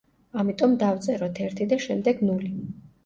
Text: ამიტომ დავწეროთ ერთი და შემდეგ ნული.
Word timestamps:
ამიტომ 0.43 0.73
დავწეროთ 0.83 1.41
ერთი 1.49 1.67
და 1.75 1.79
შემდეგ 1.87 2.25
ნული. 2.29 2.51